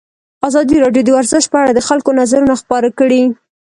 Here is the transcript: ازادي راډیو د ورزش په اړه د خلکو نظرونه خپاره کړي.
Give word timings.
ازادي 0.47 0.75
راډیو 0.83 1.03
د 1.05 1.09
ورزش 1.17 1.43
په 1.51 1.57
اړه 1.61 1.71
د 1.73 1.79
خلکو 1.87 2.09
نظرونه 2.19 2.53
خپاره 2.61 2.89
کړي. 2.99 3.21